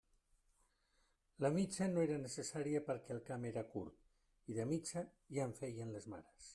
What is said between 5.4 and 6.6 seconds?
en feien les mares.